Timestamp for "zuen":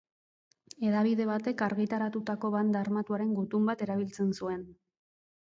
4.41-4.69